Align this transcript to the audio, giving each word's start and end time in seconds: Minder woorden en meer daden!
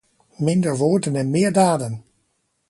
Minder 0.39 0.77
woorden 0.77 1.15
en 1.15 1.29
meer 1.29 1.51
daden! 1.53 2.03